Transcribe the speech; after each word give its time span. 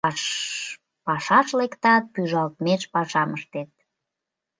Пашаш 1.05 1.47
лектат— 1.59 2.03
пӱжалтмеш 2.13 2.81
пашам 2.93 3.29
ыштет... 3.37 3.69